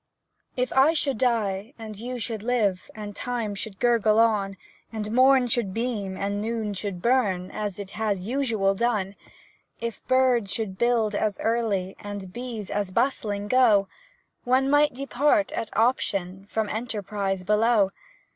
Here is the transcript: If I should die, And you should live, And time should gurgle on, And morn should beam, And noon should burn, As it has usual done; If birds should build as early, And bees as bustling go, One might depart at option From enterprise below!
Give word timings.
If 0.57 0.73
I 0.73 0.93
should 0.93 1.19
die, 1.19 1.75
And 1.77 1.95
you 1.95 2.17
should 2.17 2.41
live, 2.41 2.89
And 2.95 3.15
time 3.15 3.53
should 3.53 3.79
gurgle 3.79 4.17
on, 4.17 4.57
And 4.91 5.11
morn 5.11 5.45
should 5.45 5.75
beam, 5.75 6.17
And 6.17 6.41
noon 6.41 6.73
should 6.73 7.03
burn, 7.03 7.51
As 7.51 7.77
it 7.77 7.91
has 7.91 8.25
usual 8.25 8.73
done; 8.73 9.15
If 9.79 10.03
birds 10.07 10.51
should 10.51 10.79
build 10.79 11.13
as 11.13 11.39
early, 11.39 11.95
And 11.99 12.33
bees 12.33 12.71
as 12.71 12.89
bustling 12.89 13.47
go, 13.47 13.87
One 14.43 14.71
might 14.71 14.95
depart 14.95 15.51
at 15.51 15.69
option 15.77 16.47
From 16.47 16.67
enterprise 16.69 17.43
below! 17.43 17.91